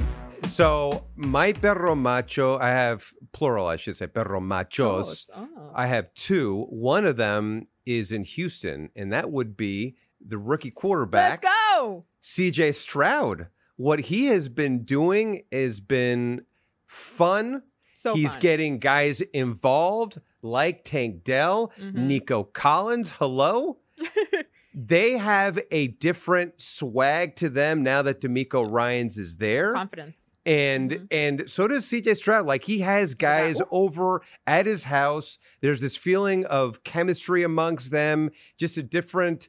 [0.55, 5.29] so my perro macho, I have plural, I should say, perro machos.
[5.35, 5.49] Oh.
[5.75, 6.67] I have two.
[6.71, 12.05] One of them is in Houston, and that would be the rookie quarterback, Let's go.
[12.23, 13.49] CJ Stroud.
[13.77, 16.43] What he has been doing has been
[16.87, 17.63] fun.
[17.95, 18.41] So He's fun.
[18.41, 21.95] getting guys involved like Tank Dell, Mhm.
[21.95, 23.13] Nico Collins.
[23.19, 23.79] Hello.
[24.75, 29.73] they have a different swag to them now that DeMeco Ryans is there.
[29.73, 30.31] Confidence.
[30.47, 31.05] And Mm-hmm.
[31.11, 32.47] and so does CJ Stroud.
[32.47, 35.39] Like he has guys over at his house.
[35.61, 39.49] There's this feeling of chemistry amongst them, just a different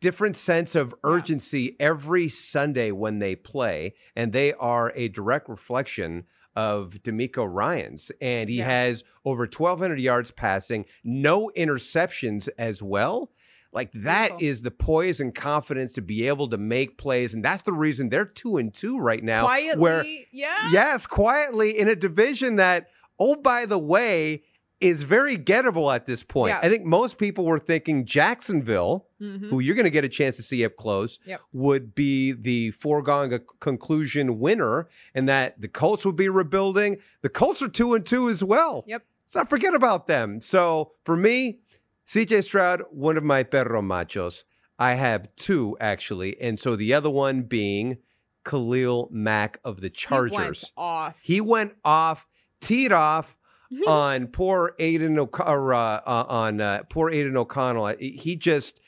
[0.00, 6.24] different sense of urgency every Sunday when they play, and they are a direct reflection
[6.54, 8.10] of DeMeco Ryan's.
[8.20, 13.30] And he has over 1,200 yards passing, no interceptions as well.
[13.72, 17.62] Like that is the poise and confidence to be able to make plays, and that's
[17.62, 19.44] the reason they're two and two right now.
[19.44, 20.70] Quietly, where yeah.
[20.70, 24.42] yes, quietly in a division that, oh by the way,
[24.80, 26.50] is very gettable at this point.
[26.50, 26.60] Yeah.
[26.60, 29.48] I think most people were thinking Jacksonville, Mhm.
[29.48, 31.40] who you're going to get a chance to see up close, Yep.
[31.52, 36.98] would be the foregone conclusion winner, and that the Colts would be rebuilding.
[37.22, 38.84] The Colts are two and two as well.
[38.88, 39.02] Yep.
[39.24, 40.40] Let's not forget about them.
[40.40, 41.60] So for me,
[42.06, 44.44] CJ Stroud, one of my perro machos.
[44.78, 47.98] I have two actually, and so the other one being
[48.44, 50.32] Khalil Mack of the Chargers.
[50.32, 51.16] He went off.
[51.22, 52.26] He went off,
[52.60, 53.36] teed off
[53.86, 57.94] on poor Aidan O'C- or, uh, uh, on uh, poor Aidan O'Connell.
[57.98, 58.80] He just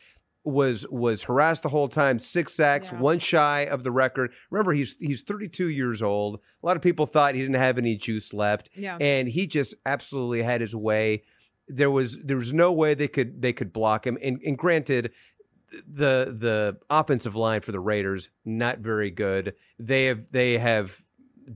[0.43, 2.19] was was harassed the whole time.
[2.19, 4.33] Six sacks, one shy of the record.
[4.51, 6.41] Remember, he's he's 32 years old.
[6.63, 8.99] A lot of people thought he didn't have any juice left, Yeah.
[9.01, 11.23] and he just absolutely had his way.
[11.69, 14.19] There was there was no way they could they could block him.
[14.23, 15.13] And, and granted,
[15.73, 19.55] the the offensive line for the Raiders not very good.
[19.79, 21.03] They have they have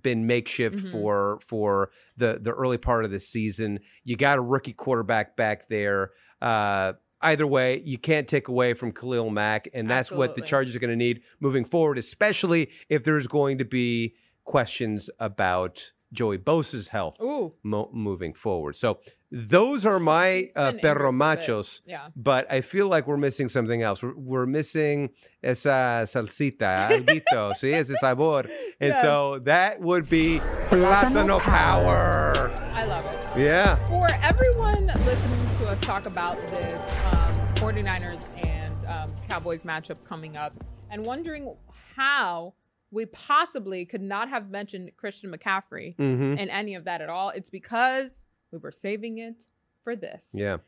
[0.02, 0.92] been makeshift Mhm.
[0.92, 3.80] for for the the early part of the season.
[4.04, 6.12] You got a rookie quarterback back there.
[6.42, 10.48] Uh, either way, you can't take away from Khalil Mack, and that's what the Absolutely.
[10.48, 15.92] Chargers are going to need moving forward, especially if there's going to be questions about
[16.12, 17.16] Joey Bosa's health
[17.62, 18.76] mo- moving forward.
[18.76, 18.98] So
[19.30, 21.18] those are my uh, perro injured for a bit.
[21.48, 21.80] machos.
[21.86, 22.08] Yeah.
[22.16, 24.02] But I feel like we're missing something else.
[24.02, 25.10] We're, we're missing
[25.42, 28.48] esa salsita, alguito, sí, ese sabor.
[28.80, 29.02] And Yeah.
[29.02, 30.40] so that would be
[30.70, 32.32] plátano power.
[32.74, 33.26] I love it.
[33.36, 33.76] Yeah.
[33.86, 36.72] For everyone listening to us talk about this
[37.12, 40.54] um, 49ers and um, Cowboys matchup coming up
[40.90, 41.54] and wondering
[41.96, 42.54] how
[42.90, 46.38] we possibly could not have mentioned Christian McCaffrey Mhm.
[46.38, 49.36] in any of that at all, it's because we were saving it
[49.84, 50.22] for this.
[50.32, 50.58] Yeah.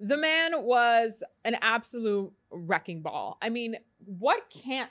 [0.00, 3.38] The man was an absolute wrecking ball.
[3.42, 4.90] I mean, what can't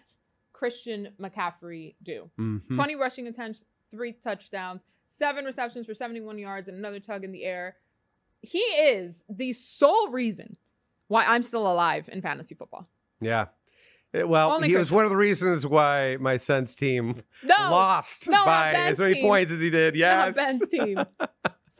[0.54, 2.30] Christian McCaffrey do?
[2.38, 2.76] Mhm.
[2.76, 7.44] 20 rushing attempts, three touchdowns, seven receptions for 71 yards, and another tug in the
[7.46, 7.78] air.
[8.42, 10.58] He is the sole reason
[11.08, 12.88] why I'm still alive in fantasy football.
[13.20, 13.48] Yeah.
[14.20, 18.28] Eh, Well, Only he was one of the reasons why my son's team No, lost
[18.30, 19.24] no, by as many team.
[19.24, 19.96] points as he did.
[19.96, 20.36] Yes.
[20.36, 21.00] Not Ben's team.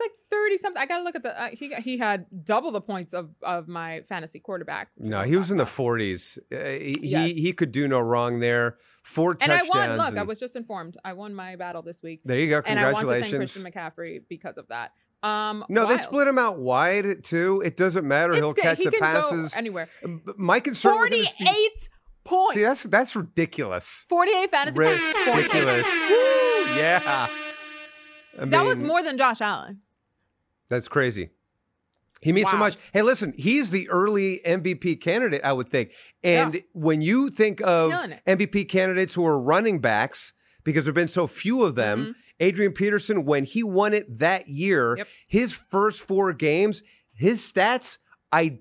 [0.00, 0.80] like 30 something.
[0.80, 3.66] I got to look at the, uh, he, he had double the points of, of
[3.66, 4.90] my fantasy quarterback.
[4.96, 6.38] No, he was in the 40s.
[6.52, 7.30] Uh, he, Yes.
[7.30, 8.76] he he could do no wrong there.
[9.02, 9.98] Four And I touchdowns.
[9.98, 10.06] won.
[10.06, 10.96] Look, I was just informed.
[11.04, 12.20] I won my battle this week.
[12.24, 12.62] There you go.
[12.64, 14.92] And I want to thank Christian McCaffrey because of that.
[15.24, 17.60] Um, No, they split him out wide too.
[17.64, 18.34] It doesn't matter.
[18.34, 19.88] He'll It's- catch he the can go passes anywhere.
[20.36, 21.88] My concern with him is- 48
[22.28, 22.54] points.
[22.54, 24.04] See, that's that's ridiculous.
[24.08, 25.26] 48 fantasy points.
[25.26, 25.82] Ridiculous.
[26.10, 26.76] Woo!
[26.76, 27.28] Yeah.
[28.40, 29.80] I that was more than Josh Allen.
[30.68, 31.30] That's crazy.
[32.20, 32.76] He means so much.
[32.92, 35.92] Hey, listen, he's the early MVP candidate, I would think.
[36.24, 36.60] And Yeah.
[36.72, 37.92] when you think of
[38.26, 40.32] MVP candidates who are running backs,
[40.64, 42.10] because there have been so few of them, Mm-hmm.
[42.40, 47.98] Adrian Peterson, when he won it that year, his first four games, his stats,
[48.32, 48.58] I,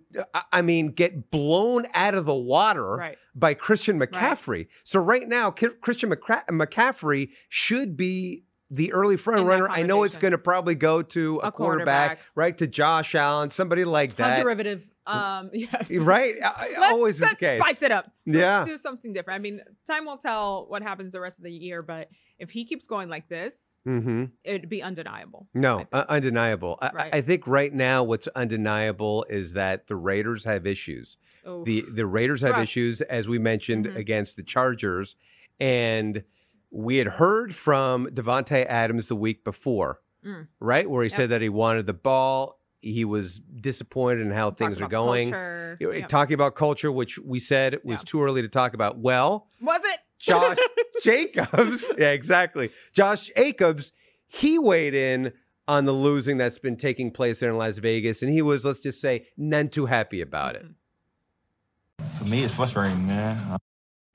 [0.51, 3.18] I- mean, get blown out of the water Right.
[3.36, 4.68] by Christian McCaffrey.
[4.84, 9.70] So right now, Christian McCaffrey should be the early front In runner.
[9.70, 12.20] I know it's going to probably go to a, A quarterback, quarterback.
[12.36, 12.57] right?
[12.57, 14.41] To Josh Allen, somebody like How that.
[14.43, 14.84] derivative.
[15.05, 15.89] Um, yes.
[15.91, 16.36] Right?
[16.43, 17.59] I- Let's- always the let's case.
[17.61, 18.11] Spice it up.
[18.26, 18.65] Let's Yeah.
[18.65, 19.36] do something different.
[19.36, 22.09] I mean, time will tell what happens the rest of the year, but
[22.39, 24.25] if he keeps going like this, Mm-hmm.
[24.43, 25.47] it'd be undeniable.
[25.53, 26.77] No, uh, undeniable.
[26.81, 31.15] I- I, I think right now what's undeniable is that the Raiders have issues.
[31.47, 31.63] Oof.
[31.65, 33.95] The the Raiders have issues, as we mentioned, Mhm.
[33.95, 35.15] against the Chargers,
[35.61, 36.23] and
[36.69, 40.47] we had heard from Davante Adams the week before, Mm.
[40.59, 41.15] right, where he Yep.
[41.15, 42.59] said that he wanted the ball.
[42.81, 45.31] He was disappointed in how things are going.
[45.31, 45.77] culture.
[45.79, 46.07] Yep.
[46.09, 48.97] Talking about culture, which we said was too early to talk about.
[48.97, 49.99] Well, Was it?
[50.20, 50.57] Josh
[51.03, 51.86] Jacobs.
[51.97, 52.72] Yeah, exactly.
[52.93, 53.91] Josh Jacobs,
[54.28, 55.34] he weighed in
[55.68, 58.80] on the losing that's been taking place there in Las Vegas, and he was, let's
[58.80, 60.65] just say, none too happy about it.
[60.65, 62.18] Mm-hmm.
[62.18, 63.57] For me, it's frustrating, man.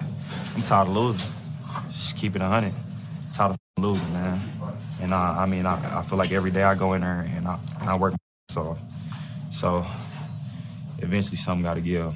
[0.01, 1.31] I'm tired of losing.
[1.91, 2.73] Just keep it 100.
[3.33, 4.41] Tired of losing, man.
[5.01, 7.47] And uh, I mean, I, I feel like every day I go in there and
[7.47, 8.19] I, and I work my
[8.51, 8.79] ass off.
[9.51, 9.87] So
[10.99, 12.15] eventually something got to give.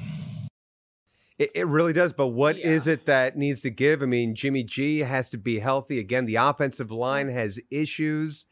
[1.37, 2.13] It, it really does.
[2.13, 4.01] But what is it that needs to give?
[4.01, 5.99] I mean, Jimmy G has to be healthy.
[5.99, 8.45] Again, the offensive line has issues.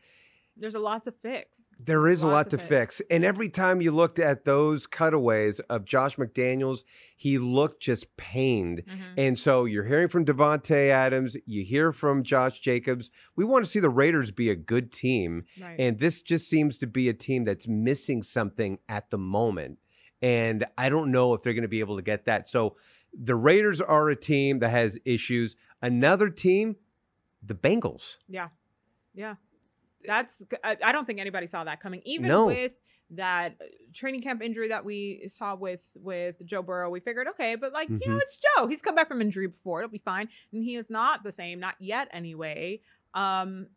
[0.57, 1.63] There's a lot to fix.
[1.79, 2.97] There is a lot to fix.
[2.97, 3.01] fix.
[3.11, 6.85] And every time you looked at those cutaways of Josh McDaniels,
[7.17, 8.83] he looked just pained.
[8.87, 9.03] Mm-hmm.
[9.17, 13.11] And so you're hearing from Davante Adams, you hear from Josh Jacobs.
[13.35, 15.43] We want to see the Raiders be a good team.
[15.61, 15.77] Right.
[15.77, 19.79] And this just seems to be a team that's missing something at the moment.
[20.25, 22.49] And I don't know if they're going to be able to get that.
[22.49, 22.77] So
[23.13, 25.55] the Raiders are a team that has issues.
[25.83, 26.77] Another team,
[27.45, 28.17] the Bengals.
[28.27, 28.47] Yeah.
[29.13, 29.35] Yeah.
[30.03, 32.01] That's, I, don't think anybody saw that coming.
[32.05, 32.47] Even No.
[32.47, 32.71] with
[33.11, 37.53] that uh, training camp injury that we saw with with Joe Burrow, we figured, okay,
[37.55, 38.21] but like, you know, Mhm.
[38.21, 38.65] it's Joe.
[38.65, 39.81] He's come back from injury before.
[39.81, 40.27] It'll be fine.
[40.51, 42.81] And he is not the same, not yet anyway.
[43.13, 43.67] Um,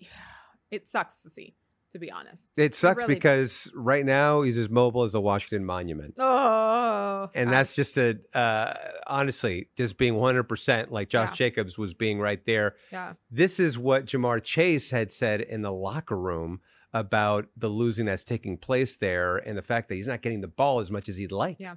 [0.70, 1.54] it sucks to see,
[1.92, 2.48] to be honest.
[2.56, 3.18] It sucks really does.
[3.20, 6.14] because right now he's as mobile as the Washington Monument.
[6.18, 7.30] Oh.
[7.34, 8.74] And that's just a, uh,
[9.06, 11.34] honestly, just being 100% like Josh Yeah.
[11.34, 12.74] Jacobs was being right there.
[12.90, 13.12] Yeah.
[13.30, 16.60] This is what Ja'Marr Chase had said in the locker room
[16.94, 20.48] about the losing that's taking place there and the fact that he's not getting the
[20.48, 21.56] ball as much as he'd like.
[21.58, 21.76] Yeah.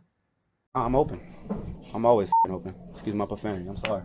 [0.74, 1.22] I'm open.
[1.93, 2.76] I'm always open.
[2.91, 3.68] Excuse my profanity.
[3.70, 4.03] I'm sorry.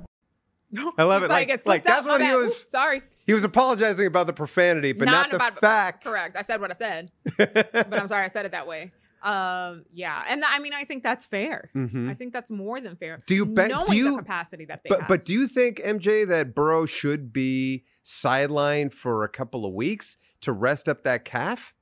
[0.98, 1.30] I love it.
[1.30, 2.48] Like, it's like that's what he was.
[2.52, 3.02] Oops, sorry.
[3.26, 6.04] He was apologizing about the profanity, but not, the about- fact.
[6.04, 6.36] Correct.
[6.36, 8.92] I said what I said, but I'm sorry I said it that way.
[9.22, 11.70] Um, yeah, and I mean I think that's fair.
[11.76, 12.10] Mhm.
[12.10, 13.18] I think that's more than fair.
[13.26, 15.08] Do you bet- do you- the capacity that they But have?
[15.08, 20.16] but do you think MJ that Burrow should be sidelined for a couple of weeks
[20.40, 21.74] to rest up that calf?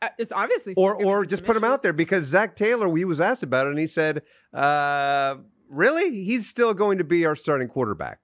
[0.00, 3.20] Uh, it's obviously or or just put him out there because Zac Taylor, he was
[3.20, 4.22] asked about it, and he said,
[4.54, 5.36] uh,
[5.72, 8.20] "Really, he's still going to be our starting quarterback."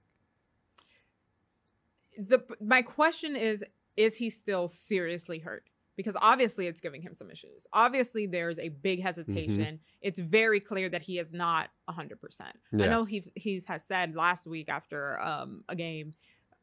[2.19, 3.65] the my question is
[3.97, 5.65] is he still seriously hurt?
[5.97, 7.67] Because obviously it's giving him some issues.
[7.73, 9.81] Obviously there's a big hesitation.
[10.01, 12.41] It's very clear that he is not 100%
[12.75, 16.13] i know he's he's has said last week after um a game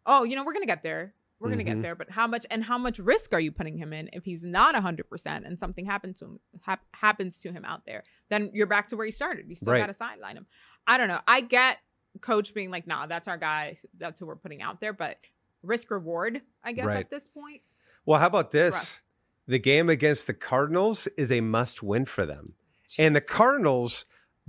[0.06, 1.14] oh you know we're gonna get there
[1.46, 1.68] we're gonna Mhm.
[1.68, 4.26] get there but how much and how much risk are you putting him in if
[4.26, 8.50] he's not 100% and something happens to him hap- happens to him out there then
[8.54, 9.80] you're back to where you started you still Right.
[9.80, 10.48] gotta sideline him
[10.88, 11.78] i don't know i get
[12.22, 15.18] coach being like nah that's our guy that's who we're putting out there but
[15.64, 16.98] risk reward, I guess, Right.
[17.00, 17.64] at this point.
[18.06, 18.74] Well, how about this?
[18.76, 19.02] Rough.
[19.48, 22.54] The game against the Cardinals is a must-win for them,
[23.00, 24.06] and the Cardinals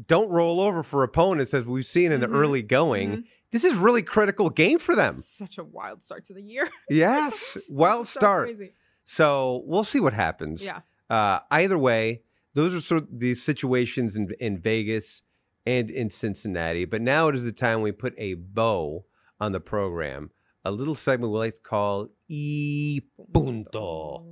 [0.07, 2.31] don't roll over for opponents as we've seen in Mhm.
[2.31, 3.11] the early going.
[3.11, 3.25] Mhm.
[3.53, 5.21] This is really critical game for them.
[5.23, 6.69] Such a wild start to the year.
[6.91, 8.49] Yes, wild so start.
[8.49, 8.73] crazy.
[9.05, 10.63] So we'll see what happens.
[10.65, 10.81] Yeah.
[11.09, 12.23] Uh, either way,
[12.55, 15.23] those are sort of the situations in in Vegas
[15.65, 16.85] and in Cincinnati.
[16.85, 19.05] But now it is the time we put a bow
[19.41, 20.31] on the program.
[20.65, 23.01] A little segment we like to call E
[23.33, 24.25] Punto.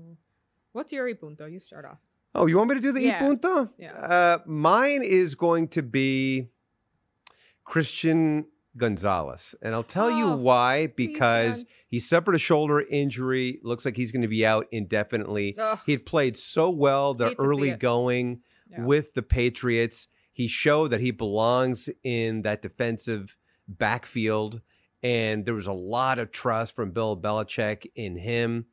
[0.72, 1.46] What's your e punto?
[1.46, 1.98] You start off.
[2.34, 3.16] Oh, you want me to do the Yeah.
[3.18, 3.70] E Punto?
[3.78, 3.92] Yeah.
[3.92, 6.48] Uh, mine is going to be
[7.64, 8.46] Christian
[8.76, 9.54] Gonzalez.
[9.62, 13.60] And I'll tell you Oh, why because he suffered a shoulder injury.
[13.62, 15.56] Looks like he's going to be out indefinitely.
[15.58, 15.78] Ugh.
[15.86, 18.40] He had played so well the Hate to see early going
[18.78, 20.08] with the Patriots.
[20.32, 23.36] He showed that he belongs in that defensive
[23.68, 24.60] backfield.
[25.02, 28.66] And there was a lot of trust from Bill Belichick in him.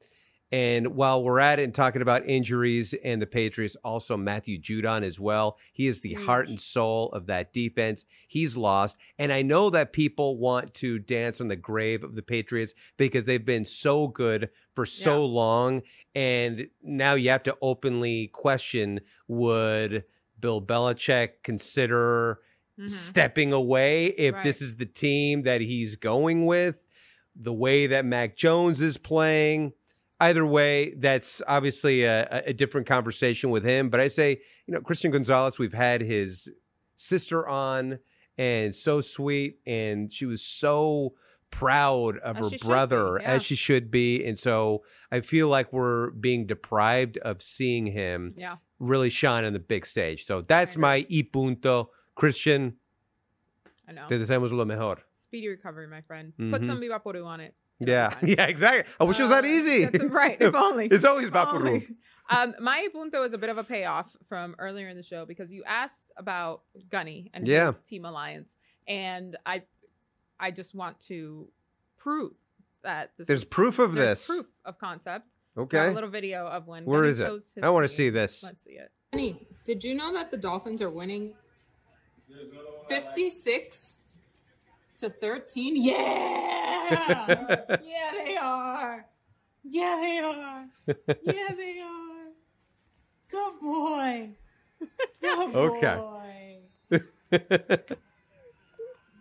[0.52, 5.04] And while we're at it and talking about injuries and the Patriots, also Matthew Judon
[5.04, 5.58] as well.
[5.72, 8.04] He is the heart and soul of that defense.
[8.28, 8.98] He's lost.
[9.18, 13.24] And I know that people want to dance on the grave of the Patriots because
[13.24, 15.84] they've been so good for so long.
[16.16, 19.00] And now you have to openly question
[19.30, 20.04] would
[20.38, 22.40] Bill Belichick consider
[22.78, 22.90] mm-hmm.
[22.90, 26.76] stepping away if this is the team that he's going with?
[27.38, 29.72] The way that Mac Jones is playing
[30.22, 33.90] either way, that's obviously a, a different conversation with him.
[33.90, 36.48] But I say, you know, Christian Gonzalez, we've had his
[36.96, 38.00] sister on
[38.38, 39.60] and so sweet.
[39.66, 41.14] And she was so
[41.50, 43.32] proud of As her should be, brother, yeah.
[43.34, 44.24] as she should be.
[44.26, 48.56] And so I feel like we're being deprived of seeing him Yeah.
[48.80, 50.26] really shine on the big stage.
[50.26, 51.92] So that's my y punto.
[52.16, 52.78] Christian,
[53.88, 54.08] I know.
[54.08, 54.98] te deseamos lo mejor.
[55.16, 56.34] Speedy recovery, my friend.
[56.38, 56.66] Put Mhm.
[56.68, 57.54] some Vaporu on it.
[57.82, 58.92] Yeah, yeah, exactly.
[59.00, 59.86] I wish it was that easy.
[59.86, 60.38] That's right.
[60.40, 60.88] If only.
[60.88, 61.68] It's always about Vaporu.
[61.68, 61.88] only.
[62.30, 65.52] Um, my punto is a bit of a payoff from earlier in the show because
[65.52, 67.72] you asked about Gunny and Yeah.
[67.74, 68.56] his team alliance,
[68.88, 69.64] and I,
[70.40, 71.50] I just want to
[71.98, 72.32] prove
[72.84, 74.28] that this There's is- proof of there's this.
[74.28, 75.26] Proof of concept.
[75.56, 75.88] Got Okay.
[75.88, 76.86] A little video of when.
[76.86, 77.26] Where Gunny is it?
[77.28, 78.44] chose his I wanna see this.
[78.44, 78.90] Let's see it.
[79.12, 81.34] Honey, did you know that the Dolphins are winning
[82.88, 83.96] 56
[85.00, 85.76] to 13?
[85.76, 86.61] Yeah!
[86.92, 89.06] Yeah, yeah, they are.
[89.64, 90.66] Yeah, they are.
[91.24, 92.28] Yeah, they are.
[93.30, 94.30] Good boy.
[95.22, 95.96] Good Okay.
[95.96, 96.60] boy.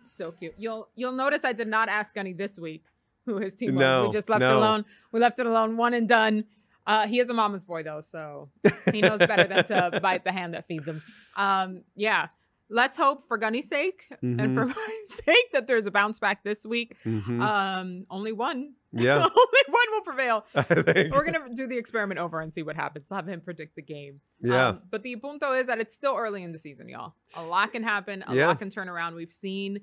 [0.03, 0.53] So cute.
[0.57, 2.83] You'll you'll notice I did not ask Gunny this week
[3.25, 4.07] who his team was.
[4.07, 4.85] We just left it alone.
[5.11, 6.45] We left it alone, one and done.
[6.85, 8.49] Uh, he is a mama's boy though, so
[8.91, 11.01] he knows better than to bite the hand that feeds him.
[11.37, 12.27] Um, yeah.
[12.73, 16.65] Let's hope for Gunny's sake and for my sake that there's a bounce back this
[16.65, 16.95] week.
[17.05, 17.41] Mhm.
[17.41, 18.75] Um, only one.
[18.93, 19.15] Yeah.
[19.17, 19.27] only
[19.67, 20.45] one will prevail.
[21.11, 23.09] We're gonna do the experiment over and see what happens.
[23.09, 24.21] Have him predict the game.
[24.39, 24.67] Yeah.
[24.69, 27.13] Um, but the punto is that it's still early in the season, y'all.
[27.35, 28.23] A lot can happen.
[28.25, 28.47] A Yeah.
[28.47, 29.15] lot can turn around.
[29.15, 29.81] We've seen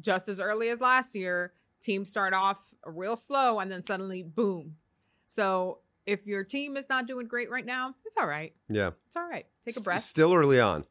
[0.00, 4.76] just as early as last year, teams start off real slow and then suddenly boom.
[5.28, 8.52] So if your team is not doing great right now, it's all right.
[8.68, 8.90] Yeah.
[9.06, 9.46] It's all right.
[9.64, 10.02] Take a breath.
[10.02, 10.84] Still early on.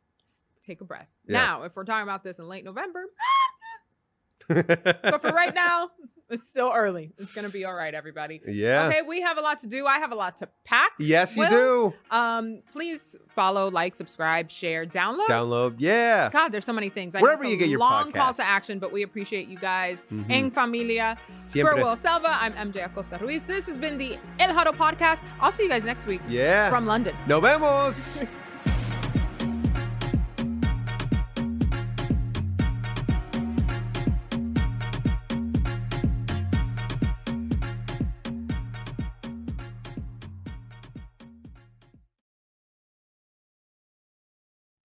[0.65, 1.07] Take a breath.
[1.27, 1.33] Yeah.
[1.33, 3.05] Now, if we're talking about this in late November,
[4.47, 5.89] but for right now,
[6.29, 7.11] it's still early.
[7.17, 8.41] It's gonna be all right, everybody.
[8.47, 8.87] Yeah.
[8.87, 9.85] Okay, we have a lot to do.
[9.85, 10.91] I have a lot to pack.
[10.99, 11.93] Yes, you do.
[12.11, 15.27] Um, please follow, like, subscribe, share, download.
[15.27, 15.75] Download.
[15.77, 16.29] Yeah.
[16.31, 17.15] God, there's so many things.
[17.15, 20.05] I Wherever you get your long call to action, but we appreciate you guys.
[20.11, 20.25] Mhm.
[20.29, 21.17] En familia.
[21.47, 21.75] Siempre.
[21.75, 23.43] For Will Selva, I'm MJ Acosta Ruiz.
[23.45, 25.19] This has been the El Huddle podcast.
[25.39, 26.21] I'll see you guys next week.
[26.27, 26.69] Yeah.
[26.69, 27.15] From London.
[27.27, 28.23] Nos vemos.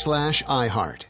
[0.00, 1.09] slash iHeart.